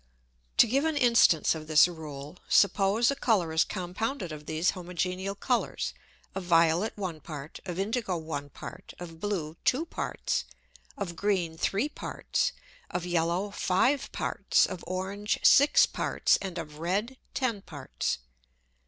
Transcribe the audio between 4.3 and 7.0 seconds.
of these homogeneal Colours, of violet